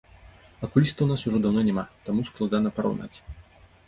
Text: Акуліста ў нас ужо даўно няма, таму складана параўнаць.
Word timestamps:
Акуліста 0.67 0.99
ў 1.03 1.07
нас 1.11 1.25
ужо 1.31 1.41
даўно 1.43 1.61
няма, 1.67 1.83
таму 2.07 2.23
складана 2.31 2.73
параўнаць. 2.79 3.17